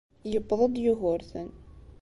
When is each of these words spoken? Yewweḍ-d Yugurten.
Yewweḍ-d 0.31 0.75
Yugurten. 0.83 1.49